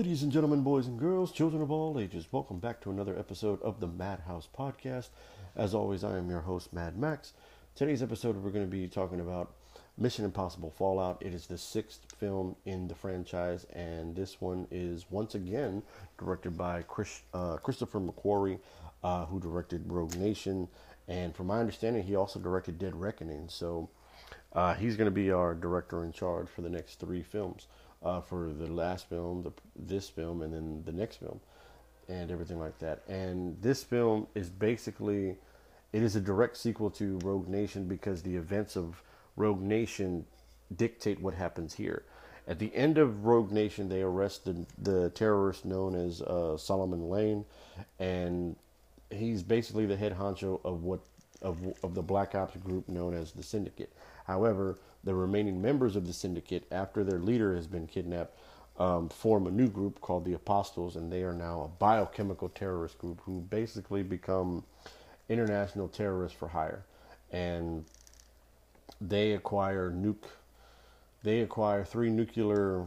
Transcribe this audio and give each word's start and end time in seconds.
Ladies 0.00 0.22
and 0.22 0.32
gentlemen, 0.32 0.62
boys 0.62 0.86
and 0.86 0.98
girls, 0.98 1.30
children 1.30 1.60
of 1.60 1.70
all 1.70 2.00
ages, 2.00 2.26
welcome 2.32 2.58
back 2.58 2.80
to 2.80 2.90
another 2.90 3.18
episode 3.18 3.60
of 3.60 3.80
the 3.80 3.86
Madhouse 3.86 4.48
Podcast. 4.58 5.10
As 5.54 5.74
always, 5.74 6.04
I 6.04 6.16
am 6.16 6.30
your 6.30 6.40
host, 6.40 6.72
Mad 6.72 6.96
Max. 6.96 7.34
Today's 7.74 8.02
episode, 8.02 8.36
we're 8.36 8.50
going 8.50 8.64
to 8.64 8.70
be 8.70 8.88
talking 8.88 9.20
about 9.20 9.52
Mission 9.98 10.24
Impossible 10.24 10.70
Fallout. 10.70 11.18
It 11.20 11.34
is 11.34 11.46
the 11.46 11.58
sixth 11.58 12.06
film 12.18 12.56
in 12.64 12.88
the 12.88 12.94
franchise, 12.94 13.66
and 13.74 14.16
this 14.16 14.40
one 14.40 14.66
is 14.70 15.04
once 15.10 15.34
again 15.34 15.82
directed 16.18 16.56
by 16.56 16.80
Chris, 16.88 17.20
uh, 17.34 17.58
Christopher 17.58 18.00
McQuarrie, 18.00 18.58
uh, 19.04 19.26
who 19.26 19.38
directed 19.38 19.82
Rogue 19.86 20.16
Nation. 20.16 20.66
And 21.08 21.36
from 21.36 21.48
my 21.48 21.60
understanding, 21.60 22.04
he 22.04 22.16
also 22.16 22.40
directed 22.40 22.78
Dead 22.78 22.98
Reckoning. 22.98 23.50
So 23.50 23.90
uh, 24.54 24.72
he's 24.72 24.96
going 24.96 25.08
to 25.08 25.14
be 25.14 25.30
our 25.30 25.54
director 25.54 26.02
in 26.02 26.12
charge 26.12 26.48
for 26.48 26.62
the 26.62 26.70
next 26.70 27.00
three 27.00 27.22
films 27.22 27.66
uh, 28.02 28.20
for 28.20 28.52
the 28.52 28.66
last 28.66 29.08
film, 29.08 29.42
the, 29.42 29.52
this 29.76 30.08
film, 30.08 30.42
and 30.42 30.54
then 30.54 30.82
the 30.84 30.92
next 30.92 31.16
film, 31.16 31.40
and 32.08 32.30
everything 32.30 32.58
like 32.58 32.78
that. 32.78 33.02
And 33.08 33.60
this 33.60 33.82
film 33.82 34.26
is 34.34 34.48
basically, 34.48 35.36
it 35.92 36.02
is 36.02 36.16
a 36.16 36.20
direct 36.20 36.56
sequel 36.56 36.90
to 36.92 37.18
Rogue 37.22 37.48
Nation 37.48 37.86
because 37.86 38.22
the 38.22 38.36
events 38.36 38.76
of 38.76 39.02
Rogue 39.36 39.60
Nation 39.62 40.24
dictate 40.74 41.20
what 41.20 41.34
happens 41.34 41.74
here. 41.74 42.04
At 42.48 42.58
the 42.58 42.74
end 42.74 42.98
of 42.98 43.26
Rogue 43.26 43.52
Nation, 43.52 43.88
they 43.88 44.02
arrest 44.02 44.44
the, 44.44 44.66
the 44.78 45.10
terrorist 45.10 45.64
known 45.64 45.94
as 45.94 46.22
uh, 46.22 46.56
Solomon 46.56 47.08
Lane, 47.08 47.44
and 47.98 48.56
he's 49.10 49.42
basically 49.42 49.86
the 49.86 49.96
head 49.96 50.16
honcho 50.16 50.60
of 50.64 50.82
what 50.82 51.00
of 51.42 51.58
of 51.82 51.94
the 51.94 52.02
Black 52.02 52.34
Ops 52.34 52.56
group 52.56 52.88
known 52.88 53.14
as 53.14 53.32
the 53.32 53.42
Syndicate. 53.42 53.92
However, 54.24 54.78
the 55.04 55.14
remaining 55.14 55.60
members 55.60 55.96
of 55.96 56.06
the 56.06 56.12
syndicate, 56.12 56.64
after 56.70 57.02
their 57.02 57.18
leader 57.18 57.54
has 57.54 57.66
been 57.66 57.86
kidnapped, 57.86 58.36
um, 58.78 59.08
form 59.08 59.46
a 59.46 59.50
new 59.50 59.68
group 59.68 60.00
called 60.00 60.24
the 60.24 60.34
Apostles, 60.34 60.96
and 60.96 61.12
they 61.12 61.22
are 61.22 61.32
now 61.32 61.62
a 61.62 61.68
biochemical 61.68 62.48
terrorist 62.48 62.98
group 62.98 63.20
who 63.24 63.40
basically 63.40 64.02
become 64.02 64.64
international 65.28 65.88
terrorists 65.88 66.38
for 66.38 66.48
hire. 66.48 66.84
And 67.32 67.84
they 69.00 69.32
acquire 69.32 69.90
nuke. 69.90 70.28
They 71.22 71.40
acquire 71.40 71.84
three 71.84 72.10
nuclear 72.10 72.86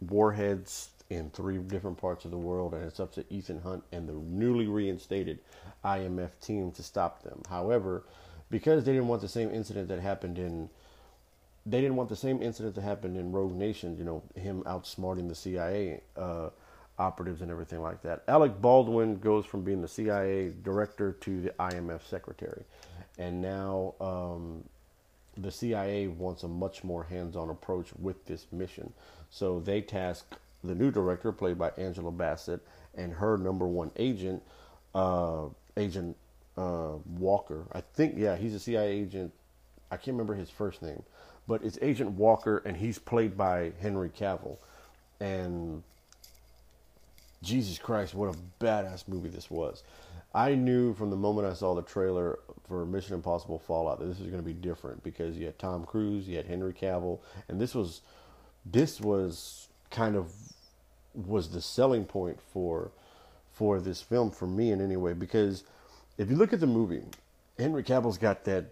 warheads 0.00 0.90
in 1.14 1.30
three 1.30 1.58
different 1.58 1.98
parts 1.98 2.24
of 2.24 2.30
the 2.30 2.38
world, 2.38 2.74
and 2.74 2.84
it's 2.84 3.00
up 3.00 3.12
to 3.14 3.24
Ethan 3.30 3.60
Hunt 3.60 3.84
and 3.92 4.08
the 4.08 4.12
newly 4.12 4.66
reinstated 4.66 5.38
IMF 5.84 6.30
team 6.40 6.72
to 6.72 6.82
stop 6.82 7.22
them. 7.22 7.42
However, 7.48 8.04
because 8.50 8.84
they 8.84 8.92
didn't 8.92 9.08
want 9.08 9.22
the 9.22 9.28
same 9.28 9.50
incident 9.50 9.88
that 9.88 10.00
happened 10.00 10.38
in 10.38 10.68
they 11.64 11.80
didn't 11.80 11.96
want 11.96 12.08
the 12.08 12.16
same 12.16 12.42
incident 12.42 12.74
to 12.74 12.80
happen 12.80 13.14
in 13.16 13.30
Rogue 13.30 13.54
Nation, 13.54 13.96
you 13.96 14.04
know, 14.04 14.22
him 14.34 14.62
outsmarting 14.64 15.28
the 15.28 15.34
CIA 15.34 16.00
uh, 16.16 16.50
operatives 16.98 17.40
and 17.40 17.50
everything 17.50 17.80
like 17.80 18.02
that. 18.02 18.24
Alec 18.26 18.60
Baldwin 18.60 19.18
goes 19.18 19.46
from 19.46 19.62
being 19.62 19.80
the 19.80 19.88
CIA 19.88 20.52
director 20.62 21.12
to 21.12 21.40
the 21.40 21.50
IMF 21.50 22.02
secretary. 22.02 22.64
And 23.18 23.40
now 23.40 23.94
um, 24.00 24.64
the 25.36 25.50
CIA 25.50 26.08
wants 26.08 26.42
a 26.42 26.48
much 26.48 26.82
more 26.82 27.04
hands 27.04 27.36
on 27.36 27.48
approach 27.48 27.88
with 27.98 28.24
this 28.26 28.46
mission. 28.52 28.92
So 29.30 29.60
they 29.60 29.80
task 29.80 30.36
the 30.64 30.74
new 30.74 30.90
director, 30.90 31.32
played 31.32 31.58
by 31.58 31.70
Angela 31.78 32.12
Bassett, 32.12 32.60
and 32.94 33.12
her 33.12 33.36
number 33.36 33.66
one 33.66 33.90
agent, 33.96 34.42
uh, 34.94 35.46
Agent 35.76 36.16
uh, 36.56 36.92
Walker. 37.18 37.64
I 37.72 37.80
think, 37.80 38.14
yeah, 38.16 38.36
he's 38.36 38.54
a 38.54 38.60
CIA 38.60 38.88
agent. 38.88 39.32
I 39.90 39.96
can't 39.96 40.14
remember 40.14 40.34
his 40.34 40.50
first 40.50 40.82
name 40.82 41.02
but 41.46 41.62
it's 41.64 41.78
Agent 41.82 42.12
Walker, 42.12 42.62
and 42.64 42.76
he's 42.76 42.98
played 42.98 43.36
by 43.36 43.72
Henry 43.80 44.10
Cavill. 44.10 44.58
And 45.20 45.82
Jesus 47.42 47.78
Christ, 47.78 48.14
what 48.14 48.34
a 48.34 48.64
badass 48.64 49.08
movie 49.08 49.28
this 49.28 49.50
was! 49.50 49.82
I 50.34 50.54
knew 50.54 50.94
from 50.94 51.10
the 51.10 51.16
moment 51.16 51.46
I 51.46 51.52
saw 51.52 51.74
the 51.74 51.82
trailer 51.82 52.38
for 52.66 52.86
Mission 52.86 53.14
Impossible 53.14 53.58
Fallout 53.58 53.98
that 53.98 54.06
this 54.06 54.18
was 54.18 54.28
going 54.28 54.42
to 54.42 54.46
be 54.46 54.54
different 54.54 55.02
because 55.04 55.36
you 55.36 55.46
had 55.46 55.58
Tom 55.58 55.84
Cruise, 55.84 56.26
you 56.26 56.36
had 56.36 56.46
Henry 56.46 56.72
Cavill, 56.72 57.18
and 57.48 57.60
this 57.60 57.74
was 57.74 58.00
this 58.64 59.00
was 59.00 59.68
kind 59.92 60.16
of 60.16 60.32
was 61.14 61.50
the 61.50 61.60
selling 61.60 62.04
point 62.04 62.40
for 62.52 62.90
for 63.52 63.80
this 63.80 64.00
film 64.00 64.30
for 64.30 64.46
me 64.46 64.72
in 64.72 64.80
any 64.80 64.96
way 64.96 65.12
because 65.12 65.64
if 66.18 66.30
you 66.30 66.36
look 66.36 66.52
at 66.52 66.60
the 66.60 66.66
movie, 66.66 67.02
Henry 67.58 67.82
Cavill's 67.82 68.18
got 68.18 68.44
that 68.44 68.66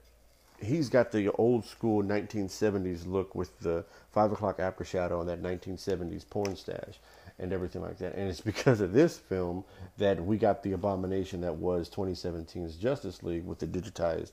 he's 0.63 0.89
got 0.89 1.11
the 1.11 1.31
old 1.33 1.65
school 1.65 2.03
1970s 2.03 3.07
look 3.07 3.35
with 3.35 3.59
the 3.61 3.85
five 4.11 4.33
o'clock 4.33 4.61
after 4.61 4.85
shadow 4.85 5.21
and 5.21 5.29
that 5.29 5.43
1970s 5.43 6.29
porn 6.29 6.57
stash 6.57 6.99
and 7.39 7.53
everything 7.53 7.83
like 7.83 7.99
that. 7.99 8.15
And 8.15 8.29
it's 8.29 8.41
because 8.53 8.81
of 8.81 8.93
this 8.93 9.19
film 9.19 9.65
that 9.99 10.23
we 10.23 10.37
got 10.37 10.63
the 10.63 10.73
abomination 10.73 11.41
that 11.43 11.55
was 11.57 11.89
2017's 11.89 12.77
Justice 12.77 13.23
League 13.23 13.45
with 13.45 13.59
the 13.59 13.67
digitized 13.67 14.33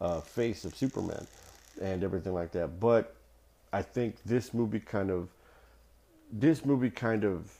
uh, 0.00 0.20
face 0.20 0.64
of 0.64 0.76
Superman 0.76 1.26
and 1.80 2.04
everything 2.04 2.34
like 2.34 2.52
that. 2.52 2.80
But 2.80 3.14
I 3.72 3.82
think 3.82 4.16
this 4.24 4.54
movie 4.54 4.80
kind 4.80 5.10
of 5.10 5.28
this 6.34 6.64
movie 6.64 6.90
kind 6.90 7.24
of 7.24 7.56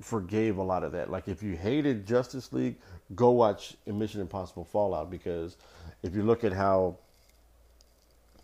forgave 0.00 0.56
a 0.56 0.62
lot 0.62 0.82
of 0.82 0.92
that. 0.92 1.10
Like 1.10 1.28
if 1.28 1.42
you 1.42 1.56
hated 1.56 2.06
Justice 2.06 2.52
League, 2.52 2.76
go 3.14 3.30
watch 3.30 3.74
Mission 3.86 4.20
Impossible 4.22 4.64
Fallout 4.64 5.10
because 5.10 5.56
if 6.02 6.14
you 6.14 6.22
look 6.22 6.42
at 6.42 6.52
how 6.52 6.96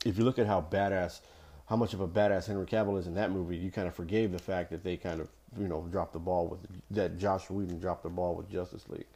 if 0.04 0.18
you 0.18 0.24
look 0.24 0.38
at 0.38 0.46
how 0.46 0.60
badass, 0.70 1.20
how 1.68 1.74
much 1.74 1.94
of 1.94 2.00
a 2.00 2.06
badass 2.06 2.46
Henry 2.46 2.66
Cavill 2.66 2.98
is 2.98 3.06
in 3.06 3.14
that 3.14 3.32
movie, 3.32 3.56
you 3.56 3.70
kind 3.72 3.88
of 3.88 3.94
forgave 3.94 4.30
the 4.30 4.38
fact 4.38 4.70
that 4.70 4.84
they 4.84 4.96
kind 4.96 5.20
of, 5.20 5.28
you 5.58 5.66
know, 5.66 5.88
dropped 5.90 6.12
the 6.12 6.18
ball 6.18 6.46
with 6.46 6.60
that 6.90 7.18
Joss 7.18 7.50
Whedon 7.50 7.80
dropped 7.80 8.02
the 8.02 8.10
ball 8.10 8.34
with 8.34 8.50
Justice 8.50 8.84
League 8.88 9.06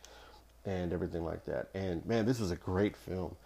and 0.65 0.93
everything 0.93 1.25
like 1.25 1.45
that. 1.45 1.69
And 1.75 2.05
man, 2.07 2.25
this 2.25 2.41
was 2.41 2.51
a 2.51 2.57
great 2.57 2.97
film. 2.97 3.37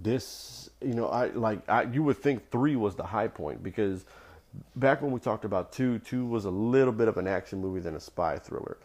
This, 0.00 0.70
you 0.80 0.94
know, 0.94 1.08
I 1.08 1.26
like 1.26 1.68
I 1.68 1.82
you 1.82 2.04
would 2.04 2.18
think 2.18 2.50
3 2.50 2.76
was 2.76 2.94
the 2.94 3.04
high 3.04 3.28
point 3.28 3.62
because 3.62 4.04
back 4.76 5.02
when 5.02 5.10
we 5.10 5.20
talked 5.20 5.44
about 5.44 5.72
2, 5.72 6.00
2 6.00 6.26
was 6.26 6.44
a 6.44 6.50
little 6.50 6.92
bit 6.92 7.08
of 7.08 7.16
an 7.16 7.26
action 7.26 7.60
movie 7.60 7.80
than 7.80 7.94
a 7.94 8.00
spy 8.00 8.38
thriller. 8.38 8.78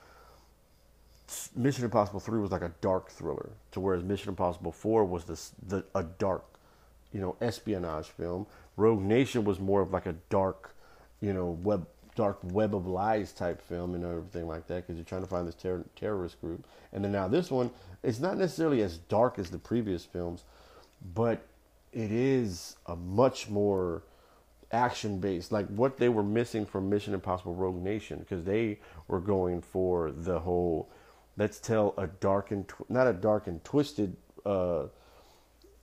Mission 1.56 1.86
Impossible 1.86 2.20
3 2.20 2.40
was 2.40 2.52
like 2.52 2.62
a 2.62 2.72
dark 2.82 3.10
thriller, 3.10 3.50
to 3.72 3.80
whereas 3.80 4.04
Mission 4.04 4.30
Impossible 4.30 4.72
4 4.72 5.06
was 5.06 5.24
this 5.26 5.52
the 5.68 5.84
a 5.96 6.04
dark 6.04 6.44
you 7.14 7.22
know, 7.22 7.38
espionage 7.40 8.08
film. 8.08 8.46
Rogue 8.76 9.02
Nation 9.02 9.46
was 9.46 9.60
more 9.60 9.82
of 9.82 9.92
like 9.92 10.08
a 10.08 10.16
dark, 10.30 10.76
you 11.22 11.32
know, 11.32 11.58
web 11.64 11.88
dark 12.16 12.38
web 12.44 12.76
of 12.76 12.86
lies 12.86 13.32
type 13.32 13.60
film 13.60 13.96
and 13.96 14.04
everything 14.04 14.48
like 14.48 14.68
that 14.68 14.86
because 14.86 14.96
you're 14.96 15.06
trying 15.06 15.24
to 15.24 15.28
find 15.28 15.48
this 15.48 15.56
ter- 15.56 15.86
terrorist 15.96 16.40
group. 16.42 16.68
And 16.92 17.04
then 17.04 17.12
now 17.12 17.28
this 17.28 17.50
one, 17.50 17.72
it's 18.04 18.20
not 18.20 18.38
necessarily 18.38 18.84
as 18.84 18.98
dark 18.98 19.40
as 19.40 19.50
the 19.50 19.58
previous 19.58 20.06
films, 20.06 20.44
but 21.16 21.44
it 21.92 22.12
is 22.12 22.76
a 22.86 22.96
much 22.96 23.50
more 23.50 24.04
action 24.74 25.20
based, 25.20 25.52
like 25.52 25.68
what 25.68 25.98
they 25.98 26.10
were 26.10 26.24
missing 26.24 26.66
from 26.66 26.90
Mission 26.90 27.14
Impossible 27.14 27.54
Rogue 27.54 27.82
Nation 27.82 28.20
because 28.20 28.44
they 28.44 28.80
were 29.08 29.20
going 29.20 29.62
for 29.62 30.12
the 30.12 30.40
whole 30.40 30.90
let's 31.38 31.60
tell 31.60 31.94
a 31.98 32.08
dark 32.08 32.52
and 32.52 32.68
tw- 32.68 32.90
not 32.90 33.08
a 33.08 33.14
dark 33.14 33.48
and 33.48 33.64
twisted 33.64 34.16
uh, 34.46 34.86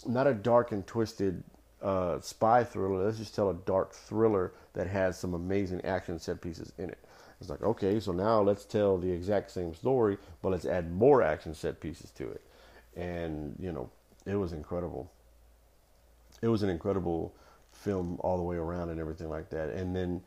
not 0.06 0.26
a 0.26 0.34
dark 0.34 0.72
and 0.72 0.86
twisted 0.86 1.42
uh, 1.82 2.20
spy 2.20 2.64
thriller. 2.64 3.04
Let's 3.04 3.18
just 3.18 3.34
tell 3.34 3.50
a 3.50 3.54
dark 3.54 3.92
thriller 3.92 4.52
that 4.74 4.86
has 4.86 5.18
some 5.18 5.34
amazing 5.34 5.84
action 5.84 6.18
set 6.18 6.40
pieces 6.40 6.72
in 6.78 6.90
it. 6.90 6.98
It's 7.40 7.48
like, 7.48 7.62
okay, 7.62 8.00
so 8.00 8.12
now 8.12 8.42
let's 8.42 8.64
tell 8.64 8.98
the 8.98 9.10
exact 9.10 9.50
same 9.50 9.74
story, 9.74 10.18
but 10.42 10.50
let's 10.50 10.66
add 10.66 10.92
more 10.92 11.22
action 11.22 11.54
set 11.54 11.80
pieces 11.80 12.10
to 12.12 12.28
it. 12.30 12.42
And, 12.96 13.56
you 13.58 13.72
know, 13.72 13.88
it 14.26 14.34
was 14.34 14.52
incredible. 14.52 15.10
It 16.42 16.48
was 16.48 16.62
an 16.62 16.68
incredible 16.68 17.34
film 17.72 18.18
all 18.20 18.36
the 18.36 18.42
way 18.42 18.56
around 18.56 18.90
and 18.90 19.00
everything 19.00 19.28
like 19.28 19.50
that. 19.50 19.70
And 19.70 19.94
then 19.94 20.22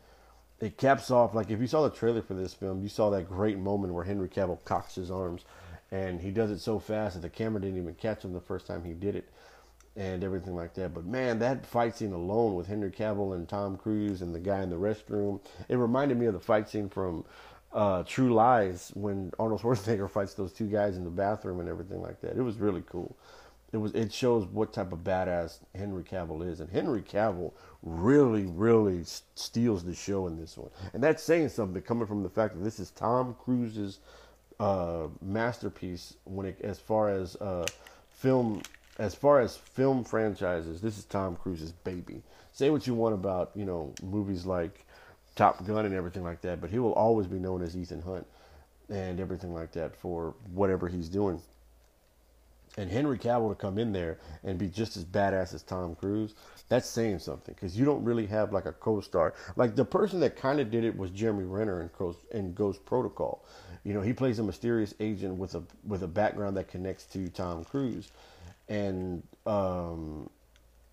it 0.60 0.78
caps 0.78 1.12
off, 1.12 1.34
like, 1.34 1.52
if 1.52 1.60
you 1.60 1.68
saw 1.68 1.84
the 1.84 1.96
trailer 1.96 2.22
for 2.22 2.34
this 2.34 2.54
film, 2.54 2.82
you 2.82 2.90
saw 2.90 3.10
that 3.12 3.28
great 3.28 3.58
moment 3.58 3.94
where 3.94 4.04
Henry 4.04 4.30
Cavill 4.30 4.64
cocks 4.66 4.96
his 4.96 5.12
arms 5.12 5.44
and 5.92 6.22
he 6.22 6.32
does 6.32 6.50
it 6.50 6.60
so 6.60 6.80
fast 6.80 7.16
that 7.16 7.22
the 7.22 7.30
camera 7.30 7.62
didn't 7.62 7.78
even 7.78 7.94
catch 7.96 8.24
him 8.24 8.34
the 8.34 8.42
first 8.42 8.66
time 8.66 8.84
he 8.84 8.94
did 8.94 9.16
it 9.16 9.30
and 9.96 10.24
everything 10.24 10.56
like 10.56 10.74
that. 10.74 10.94
But 10.94 11.06
man, 11.06 11.40
that 11.40 11.66
fight 11.66 11.96
scene 11.96 12.14
alone 12.14 12.56
with 12.56 12.68
Henry 12.68 12.92
Cavill 12.92 13.36
and 13.36 13.48
Tom 13.48 13.78
Cruise 13.78 14.22
and 14.22 14.34
the 14.34 14.40
guy 14.40 14.64
in 14.64 14.70
the 14.70 14.76
restroom, 14.76 15.40
it 15.70 15.76
reminded 15.76 16.18
me 16.18 16.26
of 16.26 16.34
the 16.34 16.40
fight 16.40 16.68
scene 16.68 16.90
from 16.90 17.26
uh, 17.72 18.04
True 18.04 18.34
Lies 18.34 18.92
when 18.96 19.32
Arnold 19.38 19.62
Schwarzenegger 19.64 20.10
fights 20.10 20.34
those 20.34 20.54
two 20.54 20.68
guys 20.68 20.98
in 20.98 21.04
the 21.04 21.10
bathroom 21.10 21.60
and 21.60 21.70
everything 21.70 22.02
like 22.02 22.22
that. 22.22 22.38
It 22.38 22.42
was 22.42 22.58
really 22.58 22.84
cool. 22.90 23.16
It 23.74 23.78
was. 23.78 23.94
It 23.94 24.14
shows 24.14 24.46
what 24.46 24.72
type 24.72 24.94
of 24.94 25.00
badass 25.00 25.58
Henry 25.76 26.04
Cavill 26.04 26.48
is, 26.48 26.60
and 26.60 26.70
Henry 26.70 27.02
Cavill 27.02 27.52
really, 27.82 28.46
really 28.46 29.04
steals 29.04 29.84
the 29.84 29.96
show 29.96 30.28
in 30.28 30.40
this 30.40 30.58
one. 30.58 30.70
And 30.94 31.04
that's 31.04 31.24
saying 31.24 31.50
something 31.50 31.82
coming 31.82 32.06
from 32.06 32.22
the 32.22 32.30
fact 32.30 32.54
that 32.54 32.64
this 32.64 32.80
is 32.80 32.92
Tom 32.92 33.36
Cruise's 33.44 34.00
uh, 34.60 35.08
masterpiece 35.22 36.16
when 36.26 36.46
it, 36.46 36.62
as 36.62 36.80
far 36.80 37.10
as 37.10 37.36
uh, 37.38 37.66
film 38.12 38.62
as 39.00 39.16
far 39.16 39.42
as 39.42 39.58
film 39.58 40.04
franchises, 40.04 40.80
this 40.80 40.98
is 40.98 41.06
Tom 41.06 41.36
Cruise's 41.36 41.72
baby. 41.72 42.22
Say 42.52 42.70
what 42.70 42.86
you 42.86 42.94
want 42.94 43.16
about, 43.16 43.52
you 43.56 43.66
know, 43.66 43.94
movies 44.04 44.46
like 44.46 44.86
Top 45.36 45.66
Gun 45.66 45.86
and 45.86 45.96
everything 45.96 46.24
like 46.24 46.42
that, 46.42 46.62
but 46.62 46.70
he 46.70 46.78
will 46.78 46.94
always 46.94 47.26
be 47.26 47.40
known 47.40 47.64
as 47.64 47.76
Ethan 47.76 48.04
Hunt 48.04 48.28
and 48.90 49.20
everything 49.20 49.54
like 49.54 49.72
that 49.72 49.96
for 49.96 50.36
whatever 50.54 50.88
he's 50.88 51.10
doing. 51.10 51.42
And 52.78 52.90
Henry 52.90 53.20
Cavill 53.20 53.50
to 53.50 53.56
come 53.56 53.78
in 53.78 53.94
there 53.94 54.18
and 54.44 54.58
be 54.58 54.68
just 54.68 54.98
as 54.98 55.06
badass 55.06 55.54
as 55.54 55.62
Tom 55.62 55.96
Cruise, 55.96 56.34
that's 56.70 56.90
saying 56.90 57.20
something 57.20 57.54
because 57.54 57.78
you 57.78 57.86
don't 57.86 58.04
really 58.04 58.26
have 58.26 58.52
like 58.52 58.66
a 58.66 58.72
co-star. 58.72 59.36
Like 59.56 59.76
the 59.76 59.86
person 59.86 60.20
that 60.22 60.36
kind 60.36 60.60
of 60.60 60.72
did 60.72 60.84
it 60.84 60.98
was 60.98 61.12
Jeremy 61.12 61.44
Renner 61.44 61.82
in 61.82 61.90
Ghost, 61.98 62.20
in 62.32 62.54
Ghost 62.54 62.84
Protocol. 62.86 63.46
You 63.84 63.94
know, 63.94 64.02
he 64.02 64.14
plays 64.14 64.40
a 64.40 64.44
mysterious 64.44 64.94
agent 65.00 65.38
with 65.38 65.56
a 65.56 65.64
with 65.86 66.04
a 66.04 66.08
background 66.08 66.58
that 66.58 66.68
connects 66.68 67.06
to 67.08 67.28
Tom 67.30 67.64
Cruise, 67.64 68.12
and 68.70 69.22
um, 69.46 70.30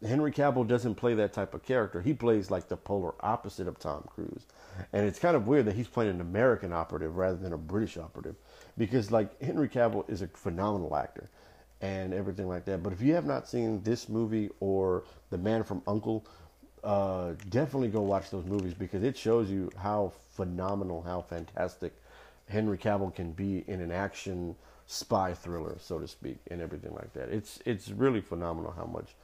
Henry 0.06 0.32
Cavill 0.32 0.66
doesn't 0.66 0.94
play 0.94 1.14
that 1.14 1.32
type 1.32 1.52
of 1.52 1.62
character. 1.62 2.00
He 2.00 2.14
plays 2.14 2.50
like 2.50 2.68
the 2.68 2.76
polar 2.76 3.14
opposite 3.20 3.68
of 3.68 3.78
Tom 3.78 4.04
Cruise. 4.08 4.46
And 4.92 5.06
it's 5.06 5.18
kind 5.18 5.36
of 5.36 5.46
weird 5.46 5.66
that 5.66 5.74
he's 5.74 5.88
playing 5.88 6.10
an 6.10 6.20
American 6.20 6.72
operative 6.72 7.16
rather 7.16 7.36
than 7.36 7.52
a 7.52 7.58
British 7.58 7.98
operative 7.98 8.36
because 8.78 9.10
like 9.10 9.40
Henry 9.42 9.68
Cavill 9.68 10.08
is 10.08 10.22
a 10.22 10.28
phenomenal 10.28 10.96
actor 10.96 11.28
and 11.80 12.12
everything 12.12 12.48
like 12.48 12.64
that. 12.66 12.82
But 12.82 12.92
if 12.92 13.00
you 13.00 13.14
have 13.14 13.26
not 13.26 13.48
seen 13.48 13.82
this 13.82 14.08
movie 14.08 14.50
or 14.60 15.04
The 15.30 15.38
Man 15.38 15.64
from 15.64 15.82
Uncle, 15.86 16.26
uh, 16.84 17.32
definitely 17.50 17.88
go 17.88 18.00
watch 18.00 18.30
those 18.30 18.44
movies 18.44 18.74
because 18.74 19.02
it 19.02 19.16
shows 19.16 19.50
you 19.50 19.70
how 19.76 20.12
phenomenal, 20.34 21.02
how 21.02 21.20
fantastic 21.22 21.92
Henry 22.48 22.78
Cavill 22.78 23.14
can 23.14 23.32
be 23.32 23.64
in 23.66 23.80
an 23.80 23.90
action 23.90 24.56
spy 24.86 25.32
thriller, 25.32 25.76
so 25.78 25.98
to 25.98 26.08
speak, 26.08 26.38
and 26.50 26.60
everything 26.60 26.92
like 26.94 27.12
that. 27.12 27.28
It's 27.28 27.60
it's 27.64 27.90
really 27.90 28.20
phenomenal 28.20 28.72
how 28.72 28.86
much 28.86 29.14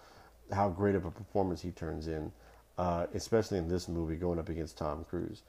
how 0.53 0.69
great 0.69 0.94
of 0.94 1.05
a 1.05 1.11
performance 1.11 1.61
he 1.61 1.73
turns 1.73 2.06
in, 2.06 2.31
uh, 2.79 3.06
especially 3.14 3.58
in 3.58 3.69
this 3.69 3.88
movie 3.88 4.17
going 4.17 4.38
up 4.38 4.49
against 4.49 4.79
Tom 4.79 5.05
Cruise. 5.08 5.43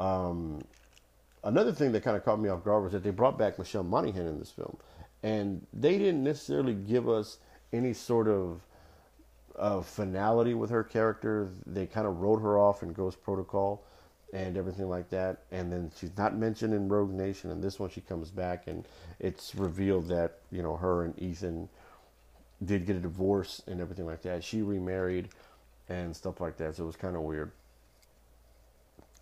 Um, 0.00 0.60
another 1.44 1.72
thing 1.72 1.92
that 1.92 2.02
kind 2.02 2.16
of 2.16 2.24
caught 2.24 2.40
me 2.40 2.48
off 2.48 2.64
guard 2.64 2.82
was 2.82 2.92
that 2.92 3.04
they 3.04 3.10
brought 3.10 3.38
back 3.38 3.58
Michelle 3.58 3.84
Monaghan 3.84 4.26
in 4.26 4.38
this 4.38 4.50
film, 4.50 4.76
and 5.22 5.66
they 5.72 5.98
didn't 5.98 6.24
necessarily 6.24 6.74
give 6.74 7.08
us 7.08 7.38
any 7.72 7.92
sort 7.92 8.28
of 8.28 8.60
finality 9.86 10.54
with 10.54 10.70
her 10.70 10.82
character. 10.82 11.48
They 11.66 11.86
kind 11.86 12.06
of 12.06 12.20
wrote 12.20 12.40
her 12.40 12.58
off 12.58 12.82
in 12.82 12.92
Ghost 12.92 13.22
Protocol 13.22 13.82
and 14.32 14.56
everything 14.56 14.88
like 14.88 15.10
that. 15.10 15.42
And 15.50 15.72
then 15.72 15.90
she's 15.98 16.16
not 16.16 16.36
mentioned 16.36 16.72
in 16.72 16.88
Rogue 16.88 17.12
Nation. 17.12 17.50
And 17.50 17.62
this 17.62 17.78
one, 17.78 17.90
she 17.90 18.00
comes 18.00 18.30
back, 18.30 18.66
and 18.66 18.86
it's 19.18 19.54
revealed 19.54 20.08
that 20.08 20.38
you 20.50 20.62
know 20.62 20.76
her 20.76 21.04
and 21.04 21.20
Ethan 21.20 21.68
did 22.64 22.86
get 22.86 22.96
a 22.96 23.00
divorce 23.00 23.62
and 23.66 23.80
everything 23.80 24.06
like 24.06 24.22
that. 24.22 24.44
She 24.44 24.62
remarried 24.62 25.28
and 25.88 26.14
stuff 26.14 26.40
like 26.40 26.56
that. 26.58 26.76
So 26.76 26.84
it 26.84 26.86
was 26.86 26.96
kind 26.96 27.16
of 27.16 27.22
weird. 27.22 27.50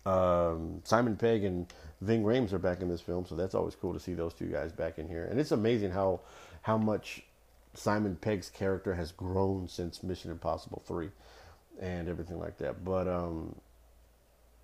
Um, 0.05 0.81
Simon 0.83 1.15
Pegg 1.15 1.43
and 1.43 1.65
Ving 2.01 2.23
Rhames 2.23 2.53
are 2.53 2.59
back 2.59 2.81
in 2.81 2.87
this 2.87 3.01
film, 3.01 3.25
so 3.25 3.35
that's 3.35 3.55
always 3.55 3.75
cool 3.75 3.93
to 3.93 3.99
see 3.99 4.13
those 4.13 4.33
two 4.33 4.47
guys 4.47 4.71
back 4.71 4.97
in 4.99 5.07
here. 5.07 5.25
And 5.25 5.39
it's 5.39 5.51
amazing 5.51 5.91
how 5.91 6.21
how 6.61 6.77
much 6.77 7.23
Simon 7.73 8.15
Pegg's 8.15 8.49
character 8.49 8.95
has 8.95 9.11
grown 9.11 9.67
since 9.67 10.03
Mission 10.03 10.31
Impossible 10.31 10.81
Three 10.85 11.09
and 11.79 12.07
everything 12.07 12.39
like 12.39 12.57
that. 12.59 12.83
But 12.85 13.07
um, 13.07 13.55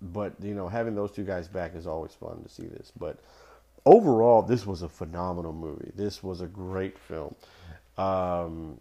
but 0.00 0.34
you 0.42 0.54
know, 0.54 0.68
having 0.68 0.94
those 0.94 1.12
two 1.12 1.24
guys 1.24 1.48
back 1.48 1.74
is 1.74 1.86
always 1.86 2.12
fun 2.12 2.42
to 2.42 2.48
see 2.48 2.66
this. 2.66 2.92
But 2.98 3.18
overall, 3.84 4.42
this 4.42 4.66
was 4.66 4.82
a 4.82 4.88
phenomenal 4.88 5.52
movie. 5.52 5.92
This 5.94 6.22
was 6.22 6.40
a 6.40 6.46
great 6.46 6.98
film. 6.98 7.34
Um, 7.98 8.78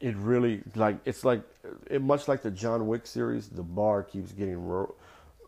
it 0.00 0.16
really 0.16 0.62
like 0.74 0.98
it's 1.04 1.24
like 1.24 1.42
it, 1.90 2.02
much 2.02 2.28
like 2.28 2.42
the 2.42 2.50
John 2.50 2.86
Wick 2.86 3.06
series. 3.06 3.48
The 3.48 3.62
bar 3.62 4.02
keeps 4.02 4.32
getting 4.32 4.66
ro- 4.66 4.94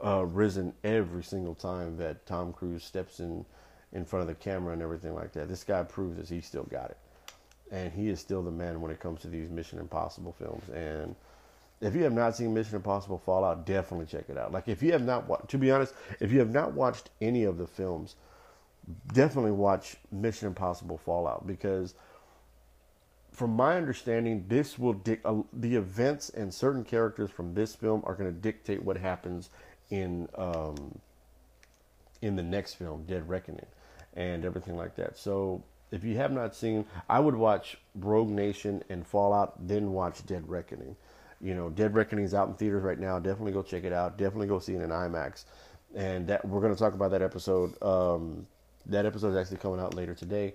uh, 0.05 0.25
risen 0.25 0.73
every 0.85 1.23
single 1.23 1.55
time 1.55 1.97
that 1.99 2.27
Tom 2.27 2.53
Cruise 2.53 2.85
steps 2.85 3.21
in 3.21 3.45
in 3.93 4.05
front 4.05 4.23
of 4.23 4.29
the 4.29 4.35
camera 4.35 4.73
and 4.73 4.83
everything 4.83 5.15
like 5.15 5.33
that. 5.33 5.49
This 5.49 5.65
guy 5.65 5.83
proves 5.83 6.17
that 6.19 6.29
he 6.29 6.41
still 6.41 6.65
got 6.65 6.91
it, 6.91 6.99
and 7.71 7.93
he 7.93 8.09
is 8.09 8.21
still 8.21 8.43
the 8.43 8.51
man 8.51 8.81
when 8.81 8.91
it 8.91 9.01
comes 9.01 9.21
to 9.23 9.29
these 9.29 9.49
Mission 9.49 9.79
Impossible 9.79 10.33
films. 10.33 10.69
And 10.71 11.15
if 11.81 11.95
you 11.95 12.03
have 12.03 12.13
not 12.13 12.37
seen 12.37 12.53
Mission 12.53 12.77
Impossible 12.77 13.19
Fallout, 13.19 13.65
definitely 13.65 14.07
check 14.07 14.29
it 14.29 14.37
out. 14.37 14.53
Like 14.53 14.69
if 14.69 14.83
you 14.83 14.93
have 14.93 15.05
not, 15.05 15.27
wa- 15.27 15.37
to 15.37 15.59
be 15.59 15.71
honest, 15.71 15.95
if 16.21 16.33
you 16.33 16.39
have 16.41 16.53
not 16.53 16.73
watched 16.73 17.11
any 17.21 17.45
of 17.45 17.59
the 17.59 17.67
films, 17.67 18.17
definitely 19.13 19.53
watch 19.53 19.97
Mission 20.11 20.49
Impossible 20.49 20.99
Fallout 20.99 21.47
because 21.47 21.95
from 23.37 23.51
my 23.51 23.77
understanding, 23.77 24.47
this 24.49 24.79
will 24.79 24.99
uh, 25.25 25.43
the 25.53 25.77
events 25.77 26.31
and 26.31 26.53
certain 26.53 26.83
characters 26.85 27.31
from 27.31 27.53
this 27.53 27.75
film 27.75 28.03
are 28.07 28.15
going 28.15 28.33
to 28.33 28.41
dictate 28.41 28.83
what 28.83 28.97
happens 28.97 29.51
in 29.91 30.29
um, 30.35 30.99
in 32.23 32.37
the 32.37 32.43
next 32.43 32.75
film, 32.75 33.05
Dead 33.05 33.29
Reckoning, 33.29 33.67
and 34.15 34.45
everything 34.45 34.77
like 34.77 34.97
that. 34.97 35.17
So 35.19 35.63
if 35.91 36.05
you 36.05 36.17
have 36.17 36.33
not 36.33 36.55
seen, 36.55 36.85
I 37.09 37.21
would 37.21 37.37
watch 37.37 37.79
Rogue 37.95 38.31
Nation 38.31 38.83
and 38.89 39.07
Fallout, 39.07 39.69
then 39.69 39.93
watch 39.93 40.25
Dead 40.27 40.49
Reckoning. 40.49 40.97
You 41.41 41.55
know, 41.55 41.71
Dead 41.71 41.95
Reckoning 41.95 42.25
is 42.25 42.35
out 42.35 42.49
in 42.49 42.55
theaters 42.55 42.83
right 42.83 42.99
now. 42.99 43.19
Definitely 43.19 43.53
go 43.53 43.63
check 43.63 43.85
it 43.85 43.93
out. 43.93 44.17
Definitely 44.19 44.49
go 44.49 44.59
see 44.59 44.75
it 44.75 44.83
in 44.83 44.91
IMAX. 44.91 45.45
And 45.95 46.27
that 46.27 46.47
we're 46.47 46.61
going 46.61 46.75
to 46.75 46.79
talk 46.79 46.95
about 46.95 47.11
that 47.13 47.23
episode. 47.23 47.81
Um, 47.83 48.47
that 48.87 49.07
episode 49.07 49.31
is 49.31 49.37
actually 49.37 49.59
coming 49.59 49.81
out 49.81 49.95
later 49.95 50.15
today. 50.15 50.55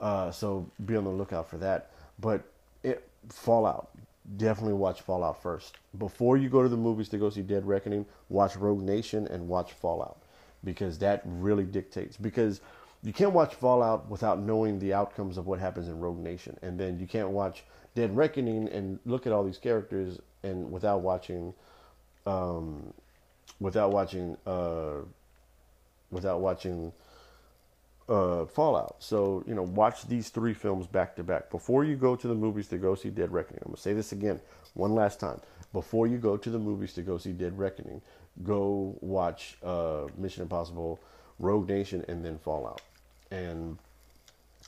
Uh, 0.00 0.30
so 0.30 0.68
be 0.84 0.96
on 0.96 1.04
the 1.04 1.10
lookout 1.10 1.48
for 1.48 1.58
that. 1.58 1.90
But 2.18 2.42
it, 2.82 3.08
Fallout, 3.28 3.90
definitely 4.36 4.74
watch 4.74 5.02
Fallout 5.02 5.42
first. 5.42 5.78
Before 5.98 6.36
you 6.36 6.48
go 6.48 6.62
to 6.62 6.68
the 6.68 6.76
movies 6.76 7.08
to 7.10 7.18
go 7.18 7.30
see 7.30 7.42
Dead 7.42 7.66
Reckoning, 7.66 8.06
watch 8.28 8.56
Rogue 8.56 8.82
Nation 8.82 9.26
and 9.28 9.48
watch 9.48 9.72
Fallout 9.72 10.18
because 10.64 10.98
that 10.98 11.22
really 11.24 11.64
dictates. 11.64 12.16
Because 12.16 12.60
you 13.02 13.12
can't 13.12 13.32
watch 13.32 13.54
Fallout 13.54 14.08
without 14.10 14.40
knowing 14.40 14.78
the 14.78 14.92
outcomes 14.92 15.38
of 15.38 15.46
what 15.46 15.60
happens 15.60 15.88
in 15.88 16.00
Rogue 16.00 16.18
Nation, 16.18 16.58
and 16.62 16.78
then 16.78 16.98
you 16.98 17.06
can't 17.06 17.30
watch 17.30 17.64
Dead 17.94 18.14
Reckoning 18.16 18.68
and 18.68 18.98
look 19.06 19.26
at 19.26 19.32
all 19.32 19.44
these 19.44 19.58
characters 19.58 20.18
and 20.42 20.70
without 20.70 21.00
watching, 21.02 21.54
um, 22.26 22.92
without 23.60 23.92
watching, 23.92 24.36
uh, 24.46 24.96
without 26.10 26.40
watching 26.40 26.92
uh, 28.08 28.46
Fallout. 28.46 28.96
So, 28.98 29.44
you 29.46 29.54
know, 29.54 29.62
watch 29.62 30.06
these 30.06 30.28
three 30.28 30.54
films 30.54 30.86
back 30.86 31.16
to 31.16 31.24
back. 31.24 31.50
Before 31.50 31.84
you 31.84 31.96
go 31.96 32.16
to 32.16 32.28
the 32.28 32.34
movies 32.34 32.68
to 32.68 32.78
go 32.78 32.94
see 32.94 33.10
Dead 33.10 33.32
Reckoning, 33.32 33.60
I'm 33.64 33.70
going 33.70 33.76
to 33.76 33.82
say 33.82 33.92
this 33.92 34.12
again 34.12 34.40
one 34.74 34.94
last 34.94 35.20
time. 35.20 35.40
Before 35.72 36.06
you 36.06 36.18
go 36.18 36.36
to 36.36 36.50
the 36.50 36.58
movies 36.58 36.92
to 36.94 37.02
go 37.02 37.18
see 37.18 37.32
Dead 37.32 37.58
Reckoning, 37.58 38.00
go 38.44 38.96
watch 39.00 39.56
uh, 39.62 40.06
Mission 40.16 40.42
Impossible, 40.42 41.00
Rogue 41.38 41.68
Nation, 41.68 42.04
and 42.08 42.24
then 42.24 42.38
Fallout. 42.38 42.80
And 43.30 43.78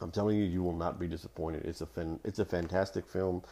I'm 0.00 0.10
telling 0.10 0.36
you, 0.36 0.44
you 0.44 0.62
will 0.62 0.76
not 0.76 0.98
be 0.98 1.06
disappointed. 1.06 1.64
It's 1.64 1.80
a 1.80 1.86
fan, 1.86 2.20
it's 2.24 2.38
a 2.38 2.44
fantastic 2.44 3.06
film. 3.06 3.42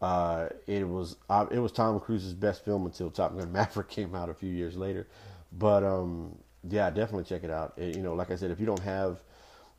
Uh, 0.00 0.48
it 0.66 0.86
was 0.86 1.16
uh, 1.28 1.46
it 1.50 1.58
was 1.58 1.72
Tom 1.72 1.98
Cruise's 1.98 2.34
best 2.34 2.64
film 2.64 2.86
until 2.86 3.10
Top 3.10 3.36
Gun 3.36 3.50
Maverick 3.50 3.88
came 3.88 4.14
out 4.14 4.28
a 4.28 4.34
few 4.34 4.50
years 4.50 4.76
later. 4.76 5.06
But 5.52 5.82
um, 5.82 6.36
yeah, 6.68 6.90
definitely 6.90 7.24
check 7.24 7.44
it 7.44 7.50
out. 7.50 7.74
It, 7.76 7.96
you 7.96 8.02
know, 8.02 8.14
like 8.14 8.30
I 8.30 8.36
said, 8.36 8.50
if 8.50 8.60
you 8.60 8.66
don't 8.66 8.82
have 8.82 9.22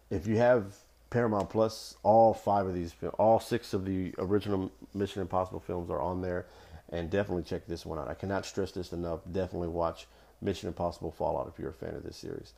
if 0.10 0.26
you 0.28 0.38
have 0.38 0.76
Paramount 1.10 1.50
Plus, 1.50 1.96
all 2.04 2.34
five 2.34 2.66
of 2.66 2.74
these, 2.74 2.94
all 3.18 3.40
six 3.40 3.74
of 3.74 3.86
the 3.86 4.14
original 4.18 4.72
Mission 4.94 5.22
Impossible 5.22 5.60
films 5.60 5.90
are 5.90 6.02
on 6.02 6.22
there, 6.22 6.46
and 6.90 7.10
definitely 7.10 7.44
check 7.44 7.68
this 7.68 7.86
one 7.86 8.00
out. 8.00 8.08
I 8.08 8.14
cannot 8.14 8.46
stress 8.46 8.72
this 8.72 8.94
enough. 8.94 9.22
Definitely 9.32 9.70
watch 9.70 10.08
Mission 10.42 10.68
Impossible 10.68 11.12
Fallout 11.12 11.48
if 11.48 11.60
you're 11.60 11.72
a 11.72 11.74
fan 11.74 11.96
of 11.96 12.04
this 12.04 12.18
series. 12.18 12.54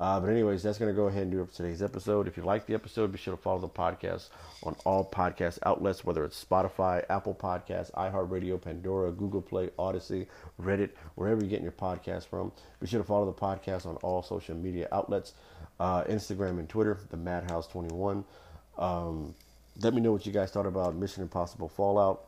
Uh, 0.00 0.20
but 0.20 0.28
anyways, 0.28 0.62
that's 0.62 0.78
going 0.78 0.90
to 0.90 0.96
go 0.96 1.08
ahead 1.08 1.22
and 1.22 1.32
do 1.32 1.40
it 1.42 1.48
for 1.48 1.54
today's 1.54 1.82
episode. 1.82 2.28
If 2.28 2.36
you 2.36 2.44
like 2.44 2.66
the 2.66 2.74
episode, 2.74 3.10
be 3.10 3.18
sure 3.18 3.34
to 3.34 3.42
follow 3.42 3.60
the 3.60 3.68
podcast 3.68 4.28
on 4.62 4.76
all 4.84 5.04
podcast 5.04 5.58
outlets, 5.66 6.04
whether 6.04 6.24
it's 6.24 6.42
Spotify, 6.44 7.04
Apple 7.10 7.34
Podcasts, 7.34 7.90
iHeartRadio, 7.92 8.60
Pandora, 8.62 9.10
Google 9.10 9.42
Play, 9.42 9.70
Odyssey, 9.76 10.28
Reddit, 10.60 10.90
wherever 11.16 11.40
you're 11.40 11.50
getting 11.50 11.64
your 11.64 11.72
podcast 11.72 12.26
from. 12.26 12.52
Be 12.80 12.86
sure 12.86 13.00
to 13.00 13.06
follow 13.06 13.26
the 13.26 13.32
podcast 13.32 13.86
on 13.86 13.96
all 13.96 14.22
social 14.22 14.54
media 14.54 14.86
outlets, 14.92 15.32
uh, 15.80 16.04
Instagram 16.04 16.60
and 16.60 16.68
Twitter, 16.68 16.96
the 17.10 17.16
Madhouse21. 17.16 18.22
Um, 18.78 19.34
let 19.80 19.94
me 19.94 20.00
know 20.00 20.12
what 20.12 20.26
you 20.26 20.32
guys 20.32 20.52
thought 20.52 20.66
about 20.66 20.94
Mission 20.94 21.24
Impossible 21.24 21.68
Fallout. 21.68 22.24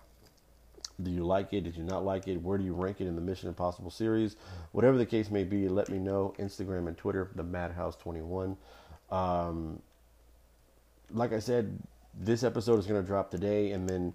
Do 1.03 1.11
you 1.11 1.25
like 1.25 1.53
it? 1.53 1.63
Did 1.63 1.77
you 1.77 1.85
not 1.85 2.05
like 2.05 2.29
it? 2.29 2.43
Where 2.43 2.59
do 2.59 2.65
you 2.65 2.75
rank 2.75 3.01
it 3.01 3.07
in 3.07 3.15
the 3.15 3.21
Mission 3.21 3.49
Impossible 3.49 3.91
series? 3.91 4.37
Whatever 4.73 4.99
the 4.99 5.07
case 5.07 5.31
may 5.31 5.45
be, 5.45 5.69
let 5.69 5.89
me 5.89 5.99
know. 5.99 6.35
Instagram 6.39 6.89
and 6.89 6.97
Twitter, 6.97 7.31
the 7.35 7.45
Madhouse21. 7.45 8.57
Um, 9.11 9.81
like 11.13 11.33
I 11.33 11.39
said, 11.39 11.79
this 12.19 12.43
episode 12.43 12.79
is 12.79 12.87
going 12.87 13.01
to 13.01 13.07
drop 13.07 13.31
today, 13.31 13.73
and 13.73 13.89
then 13.89 14.15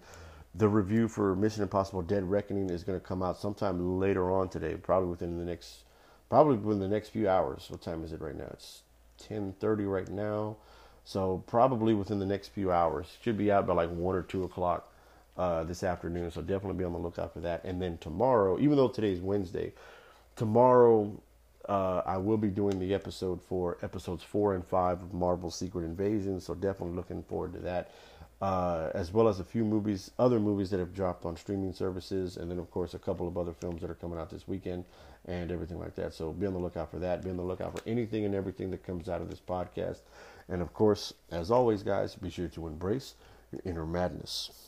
the 0.54 0.68
review 0.68 1.08
for 1.08 1.36
Mission 1.36 1.64
Impossible: 1.64 2.02
Dead 2.02 2.30
Reckoning 2.30 2.70
is 2.70 2.84
going 2.84 3.00
to 3.00 3.06
come 3.06 3.24
out 3.24 3.38
sometime 3.38 4.00
later 4.00 4.32
on 4.32 4.50
today, 4.50 4.76
probably 4.76 5.10
within 5.10 5.38
the 5.38 5.46
next, 5.46 5.84
probably 6.30 6.58
within 6.58 6.80
the 6.80 6.88
next 6.88 7.10
few 7.10 7.28
hours. 7.28 7.68
What 7.70 7.82
time 7.82 8.04
is 8.04 8.14
it 8.14 8.22
right 8.22 8.36
now? 8.36 8.50
It's 8.52 8.84
10:30 9.28 9.92
right 9.92 10.10
now, 10.10 10.58
so 11.04 11.44
probably 11.48 11.94
within 11.94 12.20
the 12.20 12.26
next 12.26 12.50
few 12.50 12.72
hours. 12.72 13.18
Should 13.22 13.38
be 13.38 13.52
out 13.52 13.68
by 13.68 13.74
like 13.74 13.90
one 13.90 14.16
or 14.16 14.22
two 14.22 14.44
o'clock 14.44 14.92
uh, 15.38 15.64
this 15.64 15.84
afternoon. 15.84 16.32
So 16.32 16.42
definitely 16.42 16.78
be 16.78 16.84
on 16.84 16.94
the 16.94 17.00
lookout 17.00 17.34
for 17.34 17.40
that. 17.42 17.64
And 17.64 17.82
then 17.82 17.98
tomorrow, 17.98 18.60
even 18.60 18.78
though 18.78 18.88
today's 18.88 19.20
Wednesday, 19.20 19.74
tomorrow 20.36 21.22
uh, 21.68 22.02
I 22.06 22.18
will 22.18 22.38
be 22.38 22.50
doing 22.50 22.80
the 22.80 22.94
episode 22.94 23.42
for 23.42 23.78
episodes 23.82 24.24
four 24.24 24.54
and 24.54 24.66
five 24.66 25.02
of 25.02 25.14
Marvel 25.14 25.50
Secret 25.50 25.84
Invasion, 25.84 26.40
so 26.40 26.54
definitely 26.54 26.96
looking 26.96 27.24
forward 27.24 27.54
to 27.54 27.60
that. 27.60 27.92
Uh, 28.42 28.92
as 28.94 29.14
well 29.14 29.30
as 29.30 29.40
a 29.40 29.44
few 29.44 29.64
movies, 29.64 30.12
other 30.20 30.40
movies 30.40 30.70
that 30.70 30.80
have 30.80 30.94
dropped 30.94 31.26
on 31.26 31.38
streaming 31.38 31.72
services, 31.72 32.36
and 32.36 32.52
then 32.52 32.60
of 32.60 32.70
course 32.70 32.94
a 32.94 33.00
couple 33.00 33.28
of 33.28 33.38
other 33.38 33.54
films 33.54 33.82
that 33.82 33.90
are 33.90 33.96
coming 33.96 34.20
out 34.20 34.30
this 34.30 34.48
weekend 34.48 34.84
and 35.26 35.52
everything 35.52 35.80
like 35.80 35.96
that. 35.96 36.14
So 36.14 36.34
be 36.34 36.46
on 36.46 36.54
the 36.54 36.60
lookout 36.60 36.92
for 36.92 37.00
that. 37.00 37.24
Be 37.24 37.30
on 37.30 37.38
the 37.38 37.44
lookout 37.44 37.76
for 37.76 37.90
anything 37.90 38.26
and 38.26 38.36
everything 38.36 38.70
that 38.72 38.86
comes 38.86 39.08
out 39.10 39.22
of 39.22 39.30
this 39.30 39.40
podcast. 39.40 40.00
And 40.50 40.62
of 40.62 40.74
course, 40.74 41.14
as 41.32 41.50
always, 41.50 41.82
guys, 41.82 42.14
be 42.16 42.30
sure 42.30 42.50
to 42.50 42.68
embrace 42.68 43.16
your 43.52 43.62
inner 43.64 43.86
madness. 43.86 44.65